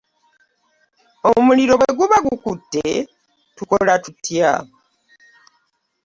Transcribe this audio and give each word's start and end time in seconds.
Omuliro 1.31 1.73
bwe 1.77 1.91
guba 1.97 2.17
gukutte, 2.25 2.85
tukola 3.55 3.93
tutya. 4.03 4.51